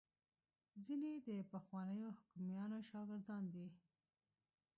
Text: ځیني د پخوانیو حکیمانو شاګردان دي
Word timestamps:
ځیني 0.83 1.13
د 1.27 1.29
پخوانیو 1.51 2.15
حکیمانو 2.19 2.77
شاګردان 2.89 3.43
دي 3.53 3.67